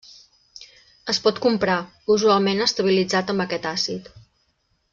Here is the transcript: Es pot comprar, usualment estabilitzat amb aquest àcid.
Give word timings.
Es 1.13 1.19
pot 1.25 1.41
comprar, 1.43 1.75
usualment 2.15 2.65
estabilitzat 2.67 3.31
amb 3.35 3.45
aquest 3.47 3.69
àcid. 3.75 4.11